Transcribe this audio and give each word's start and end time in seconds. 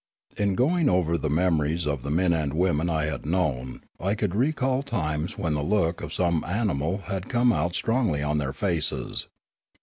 In 0.35 0.55
going 0.55 0.89
over 0.89 1.15
the 1.15 1.29
memories 1.29 1.85
of 1.85 2.01
the 2.01 2.09
nien 2.09 2.33
and 2.33 2.55
women 2.55 2.89
I 2.89 3.05
had 3.05 3.23
known 3.23 3.83
I 3.99 4.15
could 4.15 4.33
recall 4.33 4.81
times 4.81 5.37
when 5.37 5.53
the 5.53 5.61
look 5.61 6.01
of 6.01 6.11
some 6.11 6.43
animal 6.43 7.03
had 7.05 7.29
come 7.29 7.53
out 7.53 7.75
strongly 7.75 8.23
on 8.23 8.39
their 8.39 8.51
faces. 8.51 9.27